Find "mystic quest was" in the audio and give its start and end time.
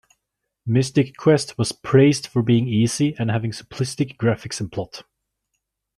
0.65-1.71